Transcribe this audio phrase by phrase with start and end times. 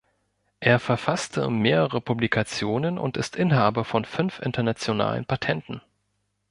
[0.59, 5.79] Er verfasste mehrere Publikationen und ist Inhaber von fünf internationalen Patenten.